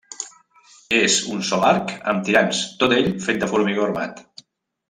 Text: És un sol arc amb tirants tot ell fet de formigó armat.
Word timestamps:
És 0.99 1.17
un 1.35 1.43
sol 1.51 1.67
arc 1.69 1.93
amb 2.13 2.25
tirants 2.31 2.65
tot 2.83 2.99
ell 2.99 3.13
fet 3.27 3.45
de 3.45 3.55
formigó 3.55 3.89
armat. 3.91 4.27